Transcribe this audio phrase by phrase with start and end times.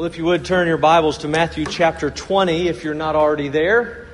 [0.00, 3.48] Well, if you would turn your Bibles to Matthew chapter 20, if you're not already
[3.48, 4.08] there.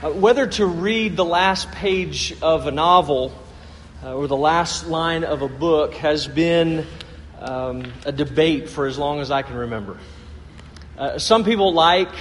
[0.00, 3.36] Uh, whether to read the last page of a novel
[4.04, 6.86] uh, or the last line of a book has been
[7.40, 9.98] um, a debate for as long as I can remember.
[10.96, 12.14] Uh, some people like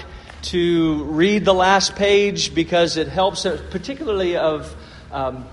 [0.46, 4.76] to read the last page because it helps, uh, particularly of
[5.12, 5.46] um,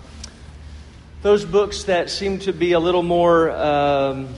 [1.20, 4.30] those books that seem to be a little more um,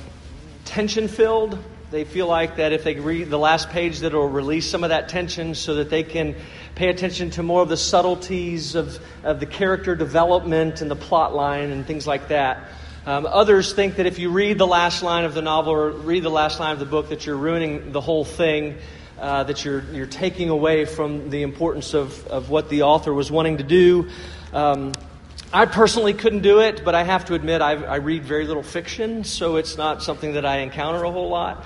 [0.64, 1.57] tension filled
[1.91, 4.90] they feel like that if they read the last page, that it'll release some of
[4.90, 6.36] that tension so that they can
[6.75, 11.35] pay attention to more of the subtleties of, of the character development and the plot
[11.35, 12.68] line and things like that.
[13.07, 16.22] Um, others think that if you read the last line of the novel or read
[16.22, 18.77] the last line of the book, that you're ruining the whole thing,
[19.18, 23.30] uh, that you're, you're taking away from the importance of, of what the author was
[23.30, 24.11] wanting to do.
[24.52, 24.93] Um,
[25.50, 28.62] I personally couldn't do it, but I have to admit I, I, read very little
[28.62, 31.64] fiction, so it's not something that I encounter a whole lot.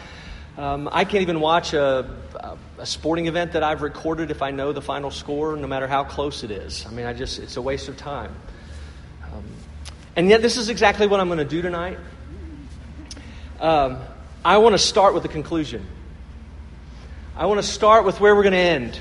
[0.56, 2.08] Um, I can't even watch a,
[2.78, 6.04] a, sporting event that I've recorded if I know the final score, no matter how
[6.04, 6.86] close it is.
[6.86, 8.32] I mean, I just, it's a waste of time.
[9.24, 9.44] Um,
[10.14, 11.98] and yet, this is exactly what I'm going to do tonight.
[13.58, 13.98] Um,
[14.44, 15.84] I want to start with the conclusion.
[17.36, 19.00] I want to start with where we're going to end.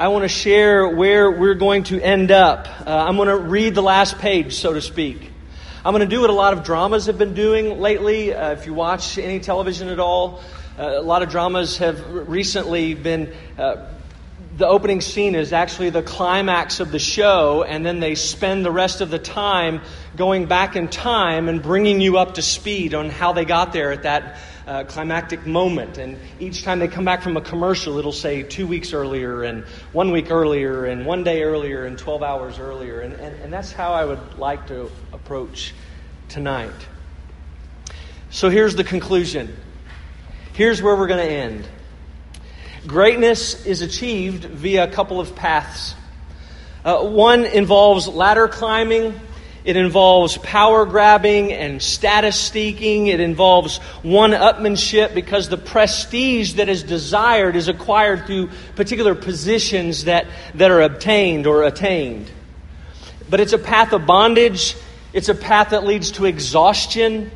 [0.00, 2.66] I want to share where we're going to end up.
[2.86, 5.30] Uh, I'm going to read the last page, so to speak.
[5.84, 8.32] I'm going to do what a lot of dramas have been doing lately.
[8.32, 10.40] Uh, if you watch any television at all,
[10.78, 13.34] uh, a lot of dramas have recently been.
[13.58, 13.88] Uh,
[14.56, 18.70] the opening scene is actually the climax of the show, and then they spend the
[18.70, 19.82] rest of the time
[20.16, 23.92] going back in time and bringing you up to speed on how they got there
[23.92, 24.38] at that
[24.70, 25.98] uh, climactic moment.
[25.98, 29.64] And each time they come back from a commercial, it'll say two weeks earlier, and
[29.92, 33.00] one week earlier, and one day earlier, and 12 hours earlier.
[33.00, 35.74] And, and, and that's how I would like to approach
[36.28, 36.70] tonight.
[38.30, 39.56] So here's the conclusion.
[40.52, 41.68] Here's where we're going to end.
[42.86, 45.96] Greatness is achieved via a couple of paths.
[46.84, 49.18] Uh, one involves ladder climbing,
[49.64, 53.08] it involves power grabbing and status seeking.
[53.08, 60.04] It involves one upmanship because the prestige that is desired is acquired through particular positions
[60.04, 62.30] that, that are obtained or attained.
[63.28, 64.76] But it's a path of bondage,
[65.12, 67.30] it's a path that leads to exhaustion,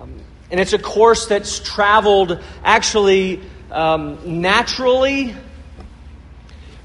[0.00, 3.40] um, and it's a course that's traveled actually
[3.70, 5.36] um, naturally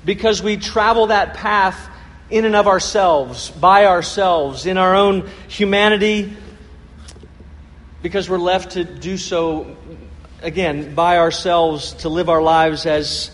[0.06, 1.90] because we travel that path
[2.30, 6.36] in and of ourselves, by ourselves, in our own humanity,
[8.02, 9.76] because we're left to do so,
[10.42, 13.32] again, by ourselves, to live our lives as,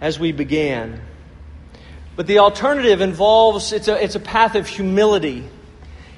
[0.00, 1.00] as we began.
[2.16, 5.48] But the alternative involves it's a, it's a path of humility,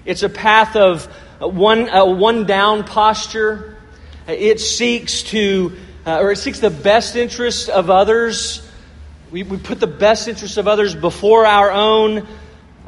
[0.04, 1.06] it's a path of
[1.41, 3.76] one, a one down posture.
[4.26, 5.76] It seeks to,
[6.06, 8.66] uh, or it seeks the best interest of others
[9.34, 12.25] we, we put the best interests of others before our own.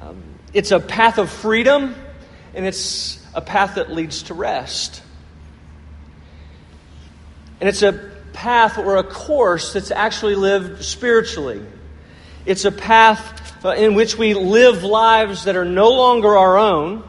[0.00, 0.22] Um,
[0.54, 1.96] it's a path of freedom,
[2.54, 5.02] and it's a path that leads to rest.
[7.60, 11.66] And it's a path or a course that's actually lived spiritually.
[12.44, 17.02] It's a path uh, in which we live lives that are no longer our own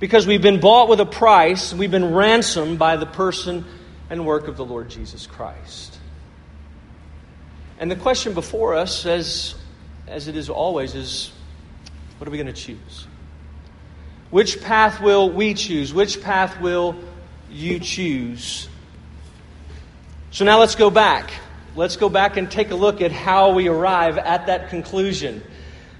[0.00, 3.64] because we've been bought with a price, we've been ransomed by the person
[4.10, 5.89] and work of the Lord Jesus Christ.
[7.80, 9.54] And the question before us, as,
[10.06, 11.32] as it is always, is
[12.18, 13.06] what are we going to choose?
[14.30, 15.94] Which path will we choose?
[15.94, 16.94] Which path will
[17.50, 18.68] you choose?
[20.30, 21.32] So now let's go back.
[21.74, 25.42] Let's go back and take a look at how we arrive at that conclusion.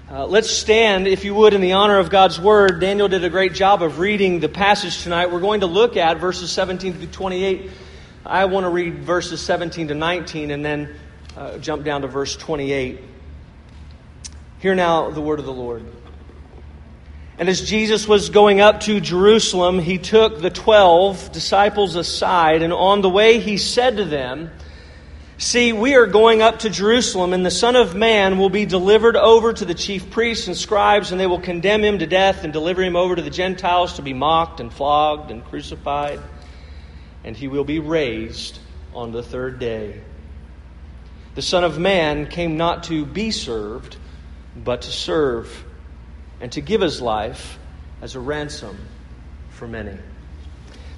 [0.07, 2.79] Uh, let's stand, if you would, in the honor of God's Word.
[2.79, 5.31] Daniel did a great job of reading the passage tonight.
[5.31, 7.71] We're going to look at verses 17 through 28.
[8.23, 10.95] I want to read verses 17 to 19 and then
[11.37, 12.99] uh, jump down to verse 28.
[14.59, 15.85] Hear now the word of the Lord.
[17.37, 22.71] And as Jesus was going up to Jerusalem, he took the twelve disciples aside, and
[22.71, 24.51] on the way he said to them,
[25.39, 29.15] See, we are going up to Jerusalem, and the Son of Man will be delivered
[29.15, 32.53] over to the chief priests and scribes, and they will condemn him to death and
[32.53, 36.19] deliver him over to the Gentiles to be mocked and flogged and crucified.
[37.23, 38.59] And he will be raised
[38.93, 40.01] on the third day.
[41.35, 43.97] The Son of Man came not to be served,
[44.55, 45.65] but to serve,
[46.41, 47.57] and to give his life
[48.01, 48.77] as a ransom
[49.49, 49.97] for many.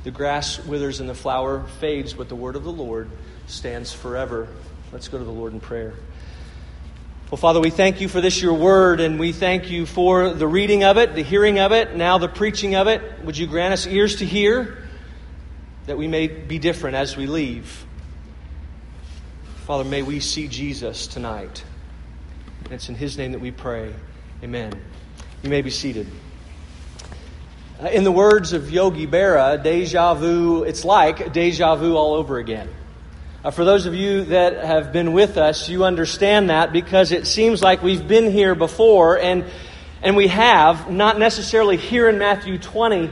[0.03, 3.09] The grass withers and the flower fades, but the word of the Lord
[3.47, 4.47] stands forever.
[4.91, 5.93] Let's go to the Lord in prayer.
[7.29, 10.47] Well, Father, we thank you for this, your word, and we thank you for the
[10.47, 13.01] reading of it, the hearing of it, now the preaching of it.
[13.23, 14.83] Would you grant us ears to hear
[15.85, 17.85] that we may be different as we leave.
[19.65, 21.63] Father, may we see Jesus tonight.
[22.65, 23.93] And it's in His name that we pray.
[24.43, 24.73] Amen.
[25.41, 26.05] You may be seated.
[27.81, 32.39] Uh, in the words of Yogi Berra, deja vu, it's like deja vu all over
[32.39, 32.67] again.
[33.41, 37.25] Uh, for those of you that have been with us, you understand that because it
[37.25, 39.45] seems like we've been here before, and,
[40.01, 43.09] and we have, not necessarily here in Matthew 20,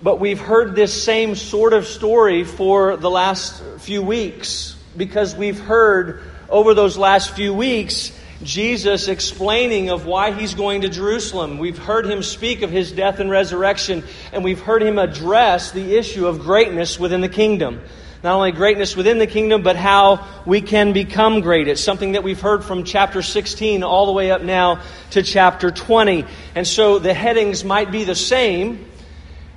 [0.00, 5.60] but we've heard this same sort of story for the last few weeks because we've
[5.60, 8.12] heard over those last few weeks
[8.42, 11.58] Jesus explaining of why he's going to Jerusalem.
[11.58, 15.96] We've heard him speak of his death and resurrection, and we've heard him address the
[15.96, 17.80] issue of greatness within the kingdom.
[18.22, 21.68] Not only greatness within the kingdom, but how we can become great.
[21.68, 24.82] It's something that we've heard from chapter 16 all the way up now
[25.12, 26.24] to chapter 20.
[26.54, 28.90] And so the headings might be the same,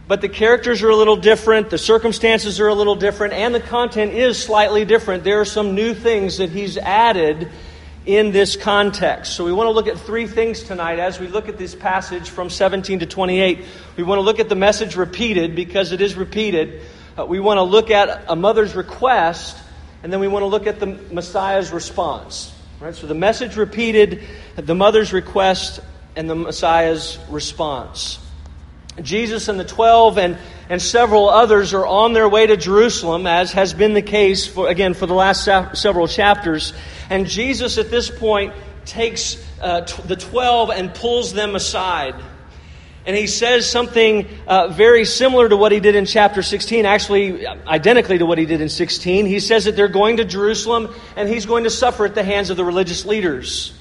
[0.10, 3.60] but the characters are a little different, the circumstances are a little different, and the
[3.60, 5.24] content is slightly different.
[5.24, 7.48] There are some new things that he's added
[8.08, 9.36] in this context.
[9.36, 12.32] So we want to look at three things tonight as we look at this passage
[12.32, 13.64] from 17 to 28.
[13.98, 16.82] We want to look at the message repeated because it is repeated.
[17.16, 19.60] Uh, we want to look at a mother's request,
[20.02, 22.52] and then we want to look at the Messiah's response.
[22.80, 22.96] Right?
[22.96, 24.24] So the message repeated,
[24.56, 25.82] the mother's request,
[26.16, 28.18] and the Messiah's response.
[29.04, 30.38] Jesus and the twelve and,
[30.70, 34.70] and several others are on their way to Jerusalem, as has been the case, for,
[34.70, 36.74] again, for the last several chapters.
[37.10, 38.54] And Jesus, at this point,
[38.86, 42.16] takes uh, t- the twelve and pulls them aside.
[43.06, 47.48] And he says something uh, very similar to what he did in chapter 16, actually,
[47.48, 49.26] identically to what he did in 16.
[49.26, 52.50] He says that they're going to Jerusalem and he's going to suffer at the hands
[52.50, 53.74] of the religious leaders.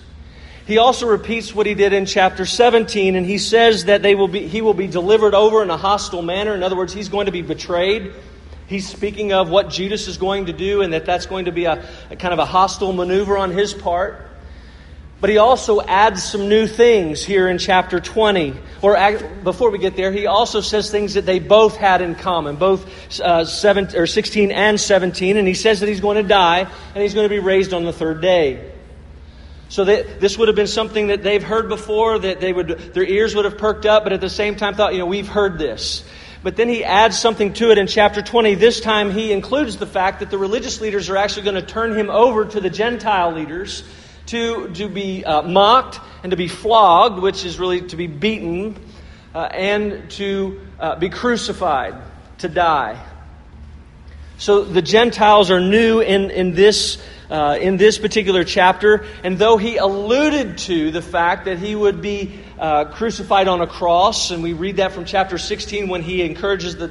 [0.69, 4.29] He also repeats what he did in chapter 17, and he says that they will
[4.29, 6.55] be, he will be delivered over in a hostile manner.
[6.55, 8.13] In other words, he's going to be betrayed.
[8.67, 11.65] He's speaking of what Judas is going to do and that that's going to be
[11.65, 14.29] a, a kind of a hostile maneuver on his part.
[15.23, 18.55] But he also adds some new things here in chapter 20.
[18.83, 22.57] Or before we get there, he also says things that they both had in common,
[22.57, 25.39] both uh, seven, or 16 and 17.
[25.39, 27.85] And he says that he's going to die and he's going to be raised on
[27.85, 28.75] the third day.
[29.69, 33.05] So that this would have been something that they've heard before, that they would, their
[33.05, 35.59] ears would have perked up, but at the same time thought, you know, we've heard
[35.59, 36.05] this.
[36.43, 38.55] But then he adds something to it in chapter 20.
[38.55, 41.95] This time he includes the fact that the religious leaders are actually going to turn
[41.95, 43.83] him over to the Gentile leaders
[44.27, 48.77] to, to be uh, mocked and to be flogged, which is really to be beaten,
[49.35, 51.95] uh, and to uh, be crucified,
[52.39, 53.05] to die.
[54.39, 59.05] So the Gentiles are new in, in this uh, in this particular chapter.
[59.23, 63.67] And though he alluded to the fact that he would be uh, crucified on a
[63.67, 66.87] cross, and we read that from chapter 16 when he encourages the,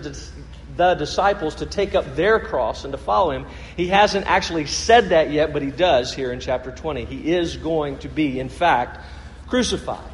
[0.76, 3.46] the disciples to take up their cross and to follow him,
[3.76, 7.06] he hasn't actually said that yet, but he does here in chapter 20.
[7.06, 9.00] He is going to be, in fact,
[9.48, 10.12] crucified.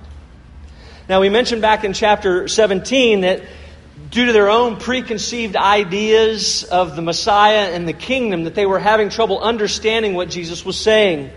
[1.09, 3.41] Now, we mentioned back in chapter 17 that
[4.09, 8.79] due to their own preconceived ideas of the Messiah and the kingdom that they were
[8.79, 11.31] having trouble understanding what Jesus was saying.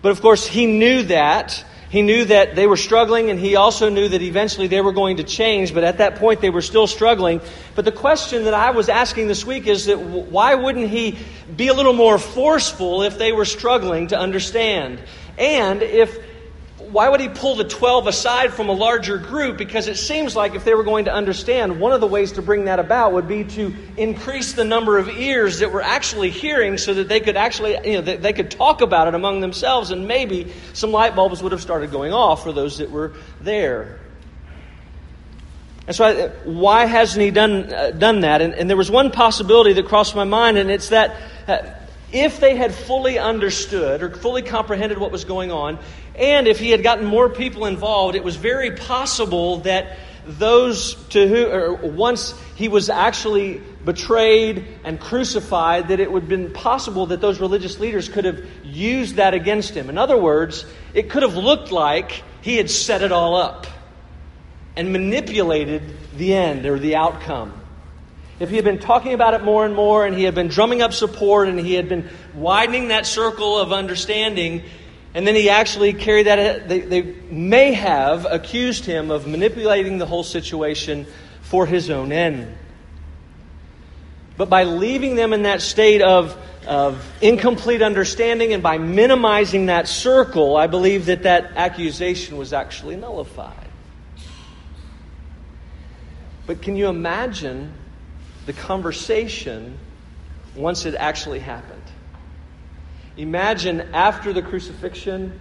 [0.00, 1.64] But of course, he knew that.
[1.90, 5.16] He knew that they were struggling, and he also knew that eventually they were going
[5.16, 7.40] to change, but at that point they were still struggling.
[7.74, 11.18] But the question that I was asking this week is that why wouldn't he
[11.56, 15.00] be a little more forceful if they were struggling to understand?
[15.38, 16.27] And if
[16.92, 19.58] why would he pull the 12 aside from a larger group?
[19.58, 22.42] Because it seems like if they were going to understand, one of the ways to
[22.42, 26.78] bring that about would be to increase the number of ears that were actually hearing
[26.78, 30.08] so that they could actually, you know, they could talk about it among themselves and
[30.08, 34.00] maybe some light bulbs would have started going off for those that were there.
[35.86, 38.42] And so, why hasn't he done, uh, done that?
[38.42, 41.16] And, and, there was one possibility that crossed my mind, and it's that
[41.48, 41.62] uh,
[42.12, 45.78] if they had fully understood or fully comprehended what was going on,
[46.14, 51.26] and if he had gotten more people involved, it was very possible that those to
[51.26, 57.06] who, or once he was actually betrayed and crucified, that it would have been possible
[57.06, 59.88] that those religious leaders could have used that against him.
[59.88, 63.66] In other words, it could have looked like he had set it all up
[64.76, 65.82] and manipulated
[66.16, 67.57] the end or the outcome.
[68.40, 70.80] If he had been talking about it more and more, and he had been drumming
[70.80, 74.62] up support, and he had been widening that circle of understanding,
[75.14, 76.68] and then he actually carried that.
[76.68, 81.06] They, they may have accused him of manipulating the whole situation
[81.42, 82.56] for his own end.
[84.36, 89.88] But by leaving them in that state of, of incomplete understanding and by minimizing that
[89.88, 93.66] circle, I believe that that accusation was actually nullified.
[96.46, 97.74] But can you imagine
[98.48, 99.76] the conversation
[100.56, 101.82] once it actually happened.
[103.18, 105.38] Imagine after the crucifixion,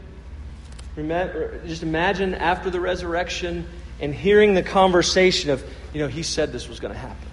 [1.66, 3.66] just imagine after the resurrection
[4.02, 7.30] and hearing the conversation of, you know, he said this was going to happen.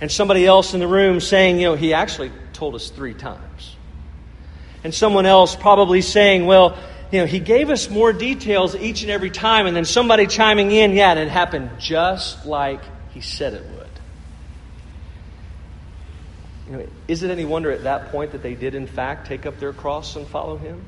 [0.00, 3.74] And somebody else in the room saying, you know, he actually told us three times.
[4.84, 6.78] And someone else probably saying, well,
[7.10, 9.66] you know, he gave us more details each and every time.
[9.66, 13.77] And then somebody chiming in, yeah, it happened just like he said it would.
[16.68, 19.46] You know, is it any wonder at that point that they did, in fact, take
[19.46, 20.84] up their cross and follow him?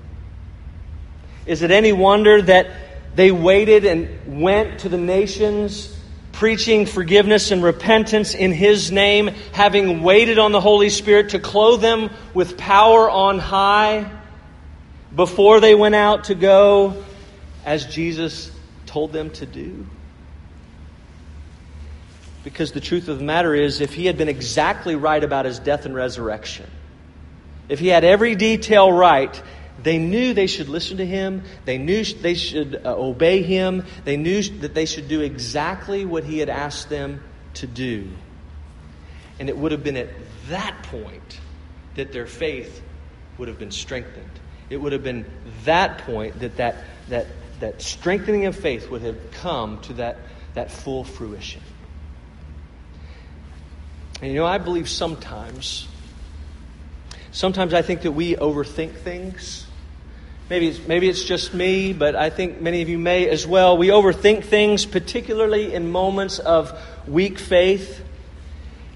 [1.46, 2.70] Is it any wonder that
[3.14, 5.96] they waited and went to the nations
[6.32, 11.80] preaching forgiveness and repentance in his name, having waited on the Holy Spirit to clothe
[11.80, 14.10] them with power on high
[15.14, 17.04] before they went out to go
[17.64, 18.50] as Jesus
[18.86, 19.86] told them to do?
[22.42, 25.58] Because the truth of the matter is, if he had been exactly right about his
[25.58, 26.70] death and resurrection,
[27.68, 29.42] if he had every detail right,
[29.82, 31.42] they knew they should listen to him.
[31.64, 33.84] They knew they should uh, obey him.
[34.04, 37.22] They knew that they should do exactly what he had asked them
[37.54, 38.08] to do.
[39.38, 40.08] And it would have been at
[40.48, 41.40] that point
[41.94, 42.82] that their faith
[43.38, 44.30] would have been strengthened.
[44.68, 45.24] It would have been
[45.64, 47.26] that point that that, that,
[47.60, 50.18] that strengthening of faith would have come to that,
[50.54, 51.62] that full fruition.
[54.22, 55.88] And you know, I believe sometimes,
[57.32, 59.66] sometimes I think that we overthink things.
[60.50, 63.78] Maybe it's, maybe it's just me, but I think many of you may as well.
[63.78, 68.04] We overthink things, particularly in moments of weak faith,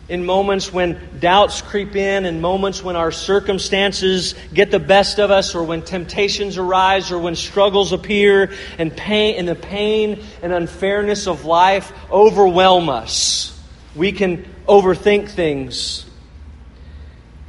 [0.09, 5.31] in moments when doubts creep in, in moments when our circumstances get the best of
[5.31, 10.53] us, or when temptations arise, or when struggles appear, and pain and the pain and
[10.53, 13.59] unfairness of life overwhelm us.
[13.95, 16.07] We can overthink things.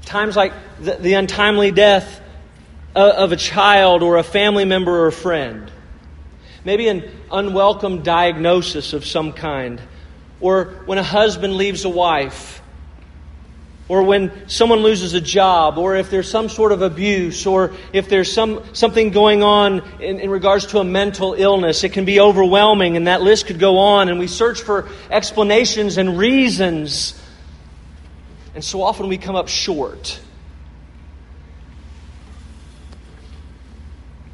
[0.05, 2.21] Times like the, the untimely death
[2.95, 5.71] of a child or a family member or a friend.
[6.63, 9.81] Maybe an unwelcome diagnosis of some kind.
[10.39, 12.61] Or when a husband leaves a wife.
[13.87, 15.77] Or when someone loses a job.
[15.77, 17.45] Or if there's some sort of abuse.
[17.45, 21.83] Or if there's some, something going on in, in regards to a mental illness.
[21.83, 24.09] It can be overwhelming, and that list could go on.
[24.09, 27.21] And we search for explanations and reasons
[28.55, 30.19] and so often we come up short.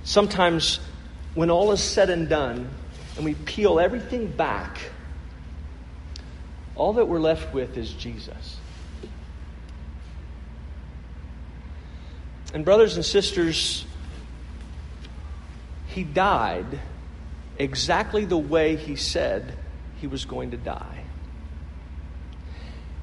[0.03, 0.79] Sometimes,
[1.33, 2.69] when all is said and done,
[3.15, 4.77] and we peel everything back,
[6.75, 8.57] all that we're left with is Jesus.
[12.53, 13.85] And, brothers and sisters,
[15.87, 16.79] he died
[17.57, 19.57] exactly the way he said
[19.99, 21.03] he was going to die.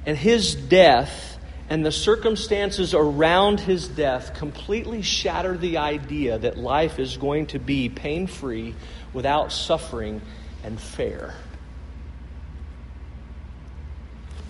[0.04, 1.38] And his death
[1.70, 7.58] and the circumstances around his death completely shatter the idea that life is going to
[7.58, 8.74] be pain free,
[9.12, 10.22] without suffering,
[10.64, 11.34] and fair.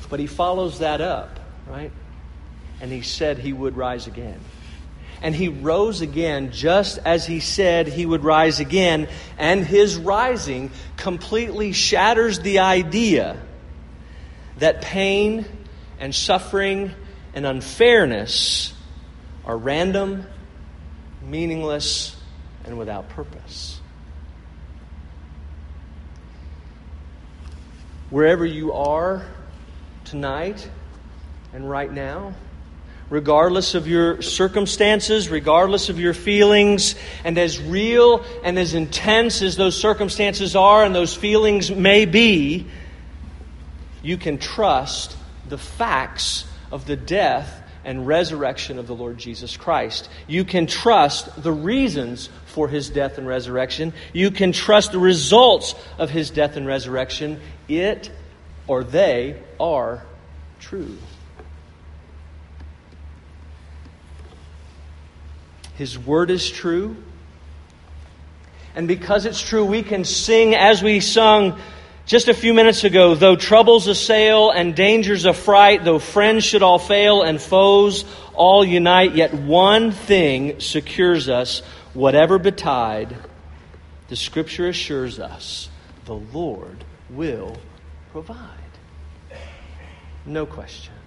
[0.09, 1.93] But he follows that up, right?
[2.81, 4.40] And he said he would rise again.
[5.21, 9.09] And he rose again just as he said he would rise again.
[9.37, 13.41] And his rising completely shatters the idea
[14.59, 15.45] that pain
[15.99, 16.93] and suffering
[17.35, 18.73] and unfairness
[19.45, 20.27] are random,
[21.23, 22.17] meaningless,
[22.65, 23.81] and without purpose.
[28.11, 29.27] Wherever you are
[30.05, 30.69] tonight
[31.53, 32.35] and right now,
[33.11, 39.57] regardless of your circumstances, regardless of your feelings, and as real and as intense as
[39.57, 42.67] those circumstances are and those feelings may be,
[44.03, 45.17] you can trust
[45.49, 50.11] the facts of the death and resurrection of the Lord Jesus Christ.
[50.27, 53.95] You can trust the reasons for his death and resurrection.
[54.12, 57.41] You can trust the results of his death and resurrection.
[57.67, 58.11] It
[58.67, 60.05] or they are
[60.61, 60.99] true.
[65.78, 66.97] His word is true.
[68.75, 71.56] And because it's true, we can sing as we sung
[72.04, 76.80] just a few minutes ago, though troubles assail and dangers affright, though friends should all
[76.80, 78.04] fail and foes
[78.35, 81.61] all unite, yet one thing secures us,
[81.94, 83.16] whatever betide.
[84.08, 85.68] The Scripture assures us
[86.06, 87.56] the Lord will
[88.11, 88.49] provide.
[90.26, 90.98] No question.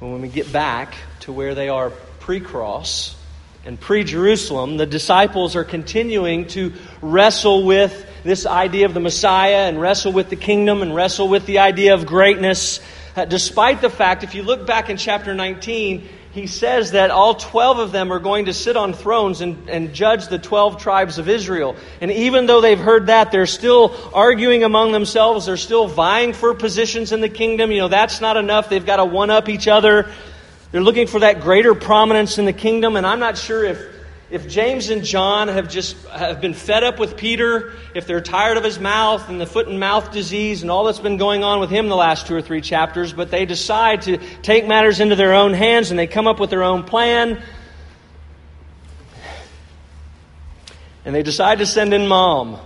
[0.00, 1.90] When we get back to where they are
[2.20, 3.16] pre cross,
[3.64, 9.68] and pre Jerusalem, the disciples are continuing to wrestle with this idea of the Messiah
[9.68, 12.80] and wrestle with the kingdom and wrestle with the idea of greatness.
[13.16, 17.34] Uh, despite the fact, if you look back in chapter 19, he says that all
[17.34, 21.18] 12 of them are going to sit on thrones and, and judge the 12 tribes
[21.18, 21.74] of Israel.
[22.00, 25.46] And even though they've heard that, they're still arguing among themselves.
[25.46, 27.72] They're still vying for positions in the kingdom.
[27.72, 28.68] You know, that's not enough.
[28.68, 30.12] They've got to one up each other.
[30.70, 32.94] They're looking for that greater prominence in the kingdom.
[32.94, 33.97] And I'm not sure if
[34.30, 38.58] if James and John have just have been fed up with Peter, if they're tired
[38.58, 41.60] of his mouth and the foot and mouth disease and all that's been going on
[41.60, 45.16] with him the last two or three chapters, but they decide to take matters into
[45.16, 47.42] their own hands and they come up with their own plan.
[51.06, 52.58] And they decide to send in mom.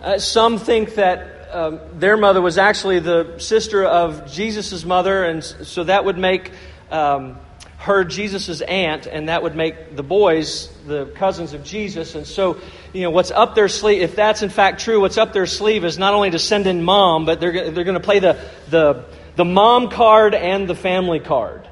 [0.00, 5.44] Uh, some think that um, their mother was actually the sister of Jesus' mother, and
[5.44, 6.50] so that would make.
[6.90, 7.38] Um,
[7.78, 12.14] her Jesus' aunt, and that would make the boys the cousins of Jesus.
[12.14, 12.58] And so,
[12.92, 15.84] you know, what's up their sleeve, if that's in fact true, what's up their sleeve
[15.84, 18.38] is not only to send in mom, but they're, they're going to play the,
[18.70, 19.04] the,
[19.36, 21.68] the mom card and the family card.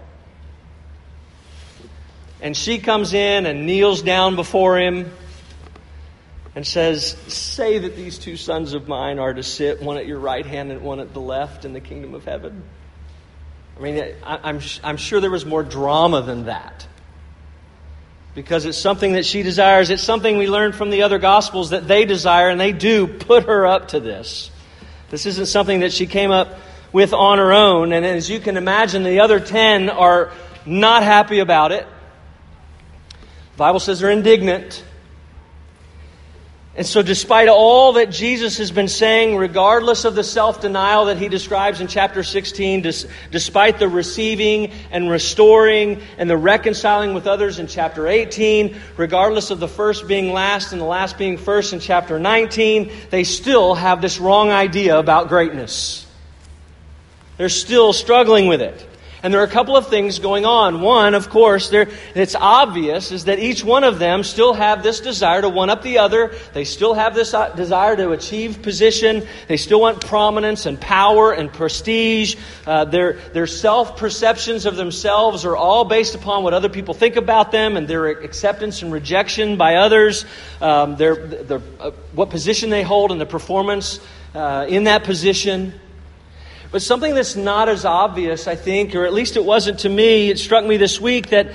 [2.40, 5.10] And she comes in and kneels down before him
[6.54, 10.18] and says, Say that these two sons of mine are to sit, one at your
[10.18, 12.62] right hand and one at the left, in the kingdom of heaven.
[13.76, 16.86] I mean, I'm, I'm sure there was more drama than that.
[18.34, 19.90] Because it's something that she desires.
[19.90, 23.44] It's something we learned from the other Gospels that they desire, and they do put
[23.44, 24.50] her up to this.
[25.10, 26.58] This isn't something that she came up
[26.92, 27.92] with on her own.
[27.92, 30.32] And as you can imagine, the other ten are
[30.66, 31.86] not happy about it.
[33.52, 34.82] The Bible says they're indignant.
[36.76, 41.18] And so, despite all that Jesus has been saying, regardless of the self denial that
[41.18, 47.28] he describes in chapter 16, dis- despite the receiving and restoring and the reconciling with
[47.28, 51.72] others in chapter 18, regardless of the first being last and the last being first
[51.72, 56.04] in chapter 19, they still have this wrong idea about greatness.
[57.36, 58.84] They're still struggling with it.
[59.24, 60.82] And there are a couple of things going on.
[60.82, 65.40] One, of course, it's obvious, is that each one of them still have this desire
[65.40, 66.34] to one up the other.
[66.52, 69.26] They still have this uh, desire to achieve position.
[69.48, 72.36] They still want prominence and power and prestige.
[72.66, 77.16] Uh, their their self perceptions of themselves are all based upon what other people think
[77.16, 80.26] about them and their acceptance and rejection by others,
[80.60, 84.00] um, their, their, uh, what position they hold and the performance
[84.34, 85.72] uh, in that position.
[86.74, 90.28] But something that's not as obvious, I think, or at least it wasn't to me,
[90.28, 91.52] it struck me this week that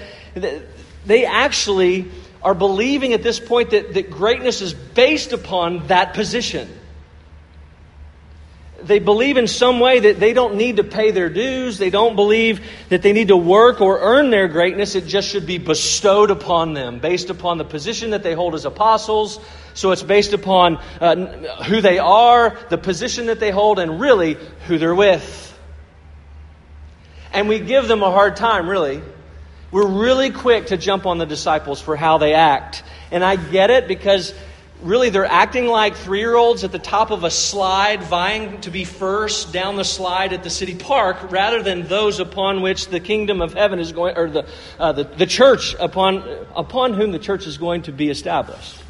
[1.05, 2.09] they actually
[2.41, 6.69] are believing at this point that, that greatness is based upon that position
[8.83, 11.77] they believe in some way that they don't need to pay their dues.
[11.77, 14.95] They don't believe that they need to work or earn their greatness.
[14.95, 18.65] It just should be bestowed upon them based upon the position that they hold as
[18.65, 19.39] apostles.
[19.73, 21.15] So it's based upon uh,
[21.63, 24.37] who they are, the position that they hold, and really
[24.67, 25.57] who they're with.
[27.31, 29.01] And we give them a hard time, really.
[29.71, 32.83] We're really quick to jump on the disciples for how they act.
[33.11, 34.33] And I get it because
[34.81, 38.71] really they're acting like three year olds at the top of a slide, vying to
[38.71, 42.99] be first down the slide at the city park, rather than those upon which the
[42.99, 44.47] kingdom of heaven is going, or the,
[44.79, 46.23] uh, the, the church upon,
[46.55, 48.81] upon whom the church is going to be established.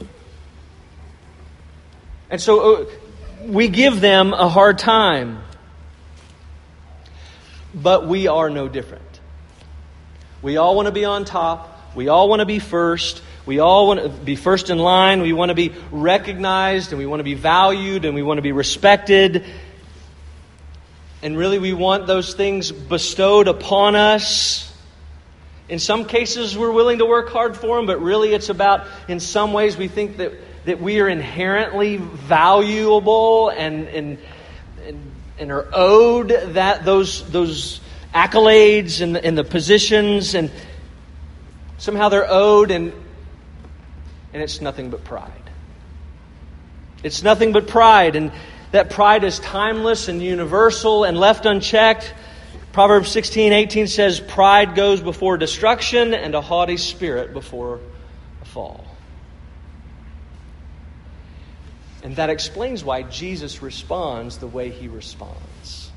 [2.29, 2.85] And so uh,
[3.45, 5.43] we give them a hard time.
[7.73, 9.03] But we are no different.
[10.41, 11.95] We all want to be on top.
[11.95, 13.21] We all want to be first.
[13.49, 15.23] We all want to be first in line.
[15.23, 18.43] We want to be recognized and we want to be valued and we want to
[18.43, 19.43] be respected.
[21.23, 24.71] And really, we want those things bestowed upon us.
[25.67, 29.19] In some cases, we're willing to work hard for them, but really, it's about, in
[29.19, 30.33] some ways, we think that,
[30.65, 34.19] that we are inherently valuable and, and,
[34.85, 37.81] and, and are owed that, those, those
[38.13, 40.51] accolades and and the positions, and
[41.79, 42.93] somehow they're owed, and
[44.33, 45.31] and it's nothing but pride.
[47.03, 48.31] It's nothing but pride, and
[48.71, 52.13] that pride is timeless and universal and left unchecked.
[52.71, 57.79] Proverbs 16, 18 says, Pride goes before destruction, and a haughty spirit before
[58.41, 58.85] a fall.
[62.03, 65.91] And that explains why Jesus responds the way he responds.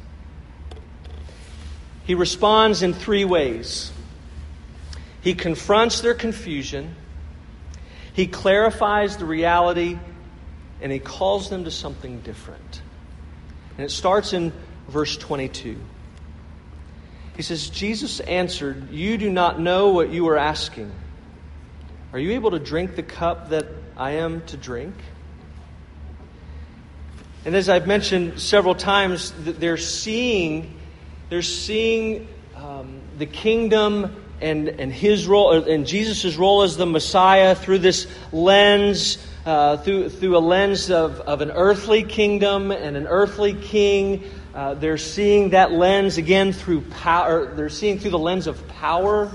[2.04, 3.92] He responds in three ways.
[5.20, 6.96] He confronts their confusion,
[8.12, 9.98] he clarifies the reality
[10.80, 12.82] and he calls them to something different.
[13.76, 14.52] And it starts in
[14.88, 15.78] verse 22.
[17.36, 20.92] He says, Jesus answered, You do not know what you are asking.
[22.12, 24.94] Are you able to drink the cup that I am to drink.
[27.44, 30.78] And as I've mentioned several times, they're seeing,
[31.28, 37.54] they're seeing um, the kingdom and, and his role, and Jesus' role as the Messiah
[37.54, 43.06] through this lens, uh, through, through a lens of, of an earthly kingdom and an
[43.06, 44.24] earthly king.
[44.54, 49.32] Uh, they're seeing that lens again through power, they're seeing through the lens of power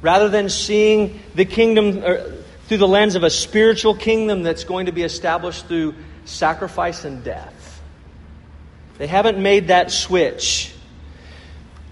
[0.00, 2.00] rather than seeing the kingdom
[2.66, 7.24] through the lens of a spiritual kingdom that's going to be established through sacrifice and
[7.24, 7.82] death.
[8.98, 10.72] They haven't made that switch.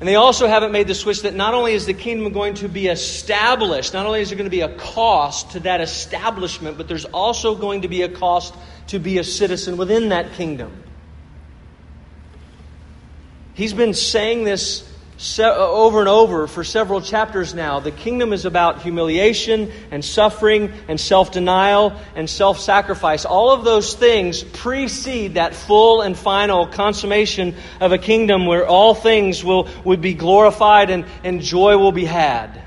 [0.04, 2.68] And they also haven't made the switch that not only is the kingdom going to
[2.68, 6.88] be established, not only is there going to be a cost to that establishment, but
[6.88, 8.54] there's also going to be a cost
[8.88, 10.82] to be a citizen within that kingdom.
[13.54, 14.86] He's been saying this
[15.38, 17.78] Uh, over and over for several chapters now.
[17.78, 23.24] The kingdom is about humiliation and suffering and self denial and self sacrifice.
[23.24, 28.92] All of those things precede that full and final consummation of a kingdom where all
[28.92, 32.60] things will, will be glorified and, and joy will be had.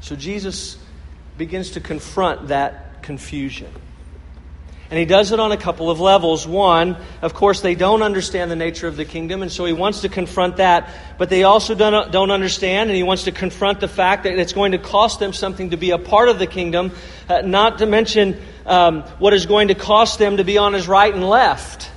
[0.00, 0.76] So Jesus
[1.38, 3.72] begins to confront that confusion.
[4.92, 6.46] And he does it on a couple of levels.
[6.46, 10.02] One, of course, they don't understand the nature of the kingdom, and so he wants
[10.02, 10.90] to confront that.
[11.16, 14.72] But they also don't, understand, and he wants to confront the fact that it's going
[14.72, 16.92] to cost them something to be a part of the kingdom,
[17.26, 20.86] uh, not to mention um, what is going to cost them to be on his
[20.86, 21.90] right and left.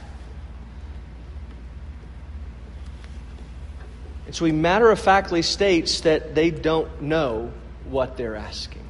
[4.25, 7.51] And so he matter of factly states that they don't know
[7.89, 8.85] what they're asking.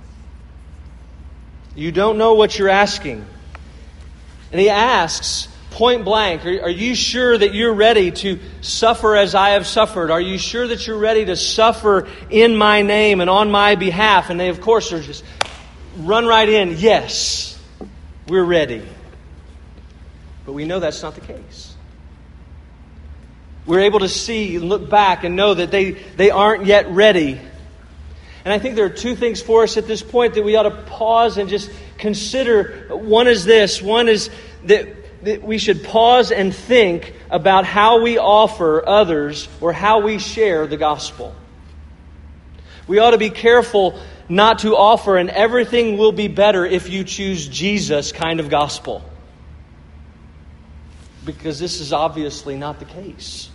[1.75, 3.25] You don't know what you're asking.
[4.51, 9.35] And he asks point blank, are, are, you sure that you're ready to suffer as
[9.35, 10.09] I have suffered?
[10.09, 14.29] Are you sure that you're ready to suffer in my name and on my behalf?
[14.29, 15.23] And they, of course, are just
[15.97, 17.61] run right in, yes,
[18.27, 18.87] we're ready.
[20.45, 21.75] But we know that's not the case.
[23.65, 27.39] We're able to see and look back and know that they, they aren't yet ready.
[28.45, 30.63] And I think there are two things for us at this point that we ought
[30.63, 31.71] to pause and just
[32.05, 32.85] consider.
[32.91, 34.29] One is this one is
[34.65, 34.87] that,
[35.25, 40.67] that we should pause and think about how we offer others or how we share
[40.67, 41.33] the gospel.
[42.87, 47.03] We ought to be careful not to offer an everything will be better if you
[47.03, 49.03] choose Jesus kind of gospel.
[51.25, 53.49] Because this is obviously not the case.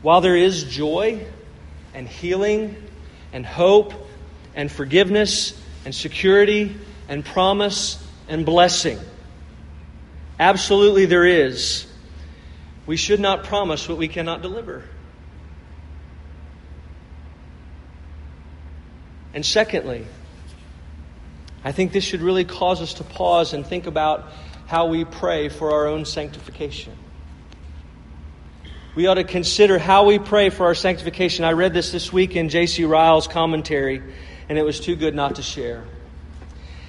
[0.00, 1.26] While there is joy
[1.92, 2.74] and healing
[3.34, 3.92] and hope
[4.54, 6.76] and forgiveness and security
[7.08, 8.98] and promise and blessing.
[10.38, 11.86] Absolutely, there is.
[12.86, 14.84] We should not promise what we cannot deliver.
[19.34, 20.06] And secondly,
[21.64, 24.30] I think this should really cause us to pause and think about
[24.66, 26.96] how we pray for our own sanctification.
[28.94, 31.44] We ought to consider how we pray for our sanctification.
[31.44, 32.84] I read this this week in J.C.
[32.84, 34.02] Ryle's commentary,
[34.52, 35.82] and it was too good not to share.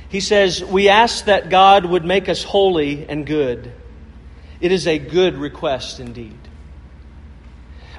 [0.09, 3.71] He says, We ask that God would make us holy and good.
[4.59, 6.37] It is a good request indeed.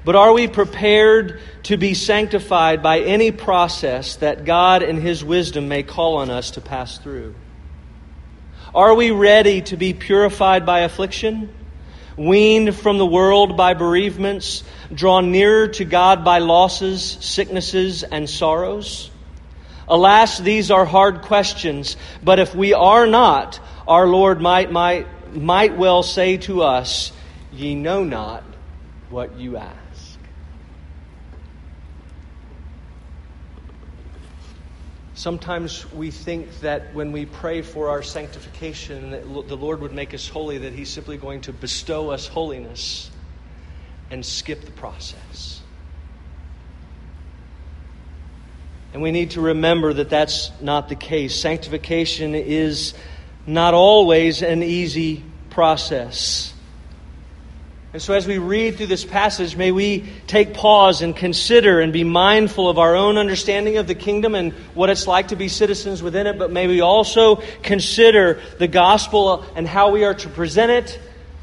[0.04, 5.66] But are we prepared to be sanctified by any process that God in His wisdom
[5.66, 7.34] may call on us to pass through?
[8.74, 11.48] Are we ready to be purified by affliction,
[12.18, 19.10] weaned from the world by bereavements, drawn nearer to God by losses, sicknesses, and sorrows?
[19.88, 25.76] Alas, these are hard questions, but if we are not, our Lord might, might, might
[25.76, 27.12] well say to us,
[27.52, 28.42] Ye know not
[29.10, 29.74] what you ask.
[35.14, 40.12] Sometimes we think that when we pray for our sanctification, that the Lord would make
[40.12, 43.10] us holy, that He's simply going to bestow us holiness
[44.10, 45.62] and skip the process.
[48.94, 51.34] And we need to remember that that's not the case.
[51.34, 52.94] Sanctification is
[53.44, 56.54] not always an easy process.
[57.92, 61.92] And so, as we read through this passage, may we take pause and consider and
[61.92, 65.48] be mindful of our own understanding of the kingdom and what it's like to be
[65.48, 70.28] citizens within it, but may we also consider the gospel and how we are to
[70.28, 71.00] present it,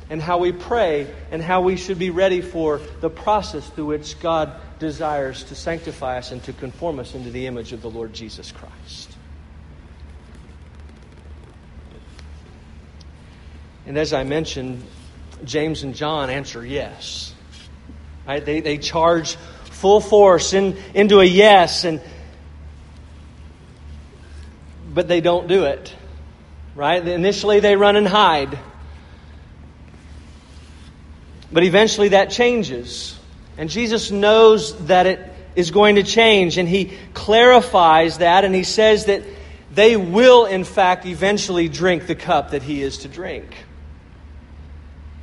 [0.10, 4.20] and how we pray, and how we should be ready for the process through which
[4.22, 8.12] God desires to sanctify us and to conform us into the image of the Lord
[8.13, 9.15] Jesus Christ.
[13.86, 14.84] And as I mentioned,
[15.46, 17.34] James and John answer yes.
[18.28, 18.44] Right?
[18.44, 22.02] They, they charge full force in, into a yes, and
[24.94, 25.94] but they don't do it.
[26.74, 27.08] Right?
[27.08, 28.58] Initially, they run and hide.
[31.52, 33.20] But eventually, that changes.
[33.62, 35.19] And Jesus knows that it
[35.56, 39.21] is going to change, and he clarifies that, and he says that
[39.71, 43.54] they will, in fact, eventually drink the cup that he is to drink.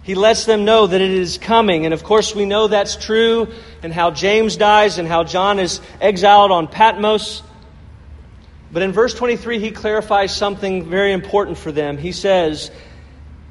[0.05, 1.85] He lets them know that it is coming.
[1.85, 3.49] And of course, we know that's true,
[3.83, 7.43] and how James dies, and how John is exiled on Patmos.
[8.71, 11.99] But in verse 23, he clarifies something very important for them.
[11.99, 12.71] He says,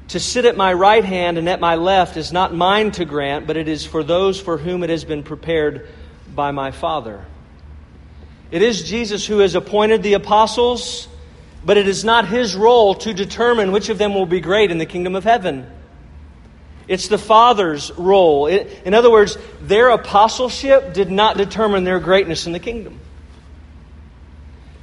[0.08, 3.46] To sit at my right hand and at my left is not mine to grant,
[3.46, 5.86] but it is for those for whom it has been prepared
[6.34, 7.24] by my Father.
[8.50, 11.08] It is Jesus who has appointed the apostles,
[11.64, 14.78] but it is not his role to determine which of them will be great in
[14.78, 15.66] the kingdom of heaven.
[16.86, 18.46] It's the Father's role.
[18.46, 22.98] in other words, their apostleship did not determine their greatness in the kingdom.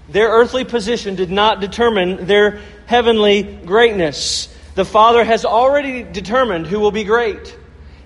[0.10, 4.55] Their earthly position did not determine their heavenly greatness.
[4.76, 7.58] The Father has already determined who will be great.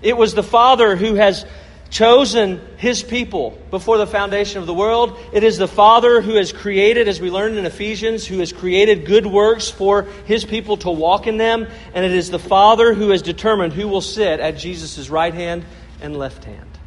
[0.02, 1.44] It was the Father who has
[1.90, 5.18] chosen his people before the foundation of the world.
[5.32, 9.04] It is the Father who has created, as we learned in Ephesians, who has created
[9.04, 11.66] good works for his people to walk in them.
[11.92, 15.64] And it is the Father who has determined who will sit at Jesus' right hand
[16.00, 16.78] and left hand.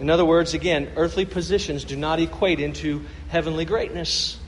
[0.00, 4.39] In other words, again, earthly positions do not equate into heavenly greatness.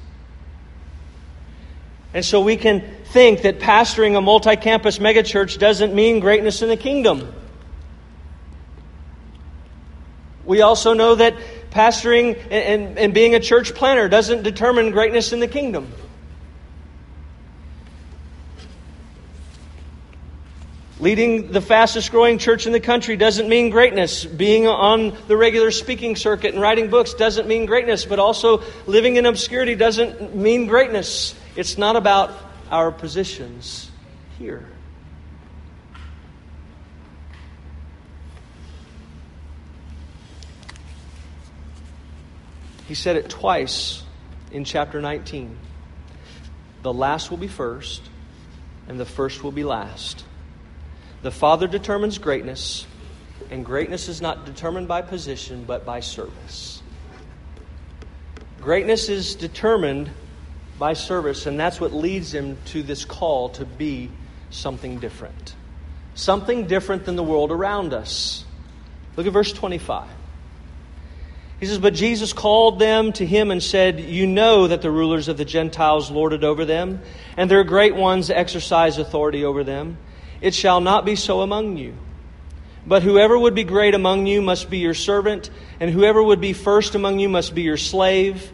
[2.14, 6.68] And so we can think that pastoring a multi campus megachurch doesn't mean greatness in
[6.68, 7.32] the kingdom.
[10.44, 11.36] We also know that
[11.70, 15.92] pastoring and, and, and being a church planner doesn't determine greatness in the kingdom.
[21.00, 24.24] Leading the fastest growing church in the country doesn't mean greatness.
[24.24, 29.16] Being on the regular speaking circuit and writing books doesn't mean greatness, but also living
[29.16, 31.34] in obscurity doesn't mean greatness.
[31.54, 32.32] It's not about
[32.70, 33.90] our positions
[34.38, 34.66] here.
[42.88, 44.02] He said it twice
[44.50, 45.58] in chapter 19.
[46.82, 48.02] The last will be first,
[48.88, 50.24] and the first will be last.
[51.20, 52.86] The Father determines greatness,
[53.50, 56.82] and greatness is not determined by position, but by service.
[58.60, 60.10] Greatness is determined
[60.82, 64.10] by service, and that's what leads him to this call to be
[64.50, 65.54] something different.
[66.16, 68.44] Something different than the world around us.
[69.14, 70.08] Look at verse 25.
[71.60, 75.28] He says, But Jesus called them to him and said, You know that the rulers
[75.28, 77.00] of the Gentiles lorded over them,
[77.36, 79.98] and their great ones exercise authority over them.
[80.40, 81.94] It shall not be so among you.
[82.84, 86.52] But whoever would be great among you must be your servant, and whoever would be
[86.52, 88.52] first among you must be your slave,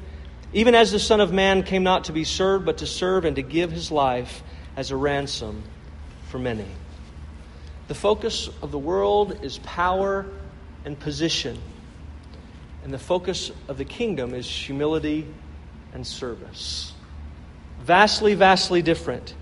[0.52, 3.36] even as the Son of Man came not to be served, but to serve and
[3.36, 4.42] to give his life
[4.76, 5.62] as a ransom
[6.28, 6.66] for many.
[7.88, 10.26] The focus of the world is power
[10.84, 11.58] and position.
[12.84, 15.26] And the focus of the kingdom is humility
[15.92, 16.92] and service.
[17.80, 19.34] Vastly, vastly different.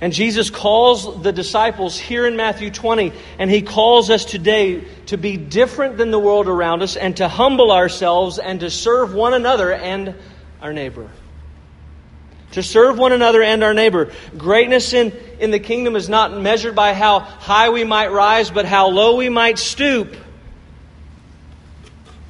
[0.00, 5.18] And Jesus calls the disciples here in Matthew 20, and he calls us today to
[5.18, 9.34] be different than the world around us and to humble ourselves and to serve one
[9.34, 10.14] another and
[10.60, 11.10] our neighbor.
[12.52, 14.10] To serve one another and our neighbor.
[14.36, 18.64] Greatness in, in the kingdom is not measured by how high we might rise, but
[18.64, 20.14] how low we might stoop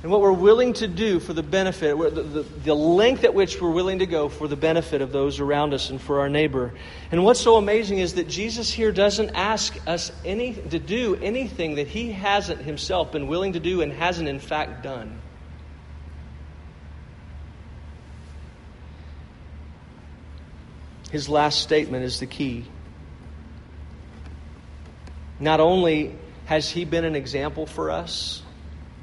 [0.02, 3.60] and what we're willing to do for the benefit, the, the, the, length at which
[3.60, 6.72] we're willing to go for the benefit of those around us and for our neighbor.
[7.10, 11.74] And what's so amazing is that Jesus here doesn't ask us any, to do anything
[11.74, 15.20] that he hasn't himself been willing to do and hasn't in fact done.
[21.10, 22.64] His last statement is the key.
[25.40, 26.14] Not only
[26.46, 28.42] has he been an example for us,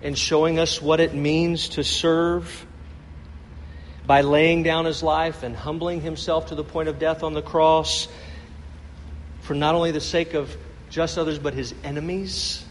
[0.02, 2.66] in showing us what it means to serve
[4.06, 7.42] by laying down his life and humbling himself to the point of death on the
[7.42, 8.08] cross
[9.42, 10.56] for not only the sake of
[10.90, 12.64] just others but his enemies.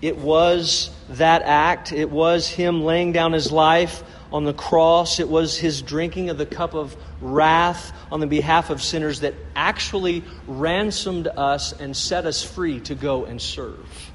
[0.00, 5.28] It was that act, it was him laying down his life on the cross, it
[5.28, 10.24] was his drinking of the cup of wrath on the behalf of sinners that actually
[10.46, 14.10] ransomed us and set us free to go and serve.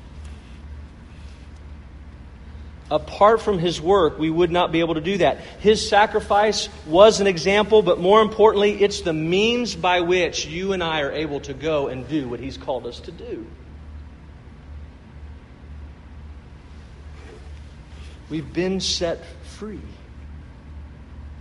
[2.92, 5.40] Apart from his work, we would not be able to do that.
[5.60, 10.84] His sacrifice was an example, but more importantly, it's the means by which you and
[10.84, 13.48] I are able to go and do what he's called us to do.
[18.30, 19.82] We've been set free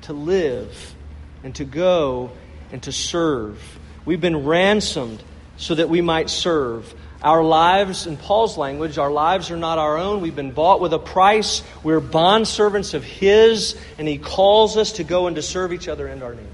[0.03, 0.95] to live
[1.43, 2.31] and to go
[2.71, 3.61] and to serve.
[4.05, 5.23] We've been ransomed
[5.57, 6.95] so that we might serve.
[7.23, 10.21] Our lives, in Paul's language, our lives are not our own.
[10.21, 11.63] We've been bought with a price.
[11.85, 16.09] We're bondservants of His, and He calls us to go and to serve each other
[16.09, 16.49] and our neighbor.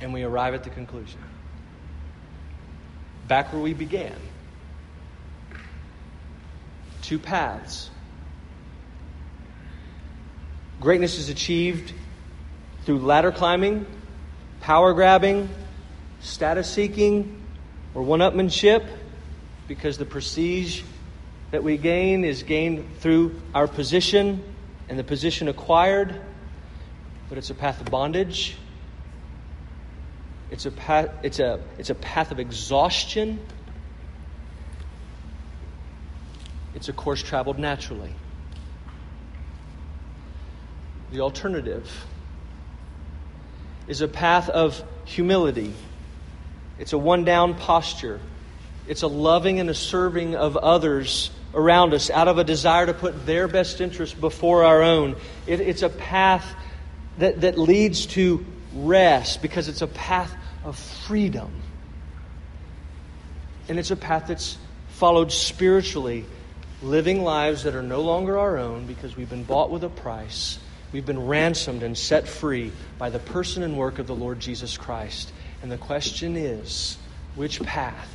[0.00, 1.20] And we arrive at the conclusion
[3.26, 4.14] back where we began
[7.02, 7.90] two paths.
[10.80, 11.92] Greatness is achieved
[12.84, 13.86] through ladder climbing,
[14.60, 15.48] power grabbing,
[16.20, 17.42] status seeking,
[17.94, 18.86] or one upmanship,
[19.68, 20.82] because the prestige
[21.50, 24.42] that we gain is gained through our position
[24.88, 26.20] and the position acquired,
[27.28, 28.56] but it's a path of bondage.
[30.50, 33.38] It's a path, it's a, it's a path of exhaustion.
[36.74, 38.12] It's a course traveled naturally.
[41.14, 41.88] The alternative
[43.86, 45.72] is a path of humility.
[46.80, 48.18] It's a one down posture.
[48.88, 52.94] It's a loving and a serving of others around us out of a desire to
[52.94, 55.14] put their best interest before our own.
[55.46, 56.44] It, it's a path
[57.18, 61.52] that, that leads to rest because it's a path of freedom.
[63.68, 66.24] And it's a path that's followed spiritually,
[66.82, 70.58] living lives that are no longer our own because we've been bought with a price
[70.94, 74.78] We've been ransomed and set free by the person and work of the Lord Jesus
[74.78, 75.32] Christ.
[75.60, 76.98] And the question is
[77.34, 78.08] which path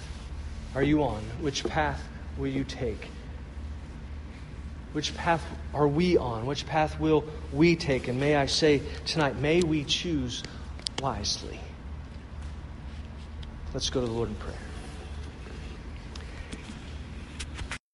[0.73, 1.21] are you on?
[1.41, 2.01] Which path
[2.37, 3.09] will you take?
[4.93, 6.45] Which path are we on?
[6.45, 8.07] Which path will we take?
[8.07, 10.41] And may I say tonight, may we choose
[11.01, 11.59] wisely.
[13.73, 14.68] Let's go to the Lord in prayer.